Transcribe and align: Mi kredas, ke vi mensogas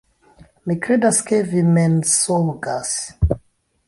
Mi 0.69 0.75
kredas, 0.85 1.19
ke 1.27 1.39
vi 1.51 1.61
mensogas 1.77 2.95